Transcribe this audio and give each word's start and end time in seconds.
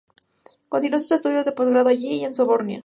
Continuó 0.67 0.97
sus 0.97 1.11
estudios 1.11 1.45
de 1.45 1.51
posgrado 1.51 1.89
allí 1.89 2.07
y 2.15 2.23
en 2.23 2.29
la 2.31 2.35
Sorbona. 2.35 2.79